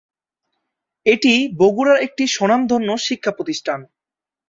[1.05, 3.79] এটি বগুড়ার একটি স্বনামধন্য শিক্ষা প্রতিষ্ঠান।